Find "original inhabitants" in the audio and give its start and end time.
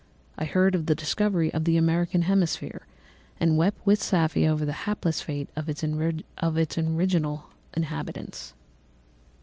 6.79-8.55